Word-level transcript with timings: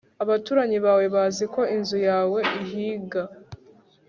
Abaturanyi 0.23 0.77
bawe 0.85 1.05
bazi 1.15 1.43
ko 1.53 1.61
inzu 1.75 1.97
yawe 2.07 2.39
ihiga 2.61 3.21